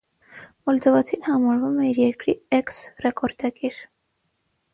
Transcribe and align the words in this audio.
Մոլդովացին 0.69 1.21
համարվում 1.27 1.75
է 1.83 1.89
իր 1.91 1.99
երկրի 2.05 2.35
էքս 2.61 2.81
ռեկորդակիր։ 3.05 3.79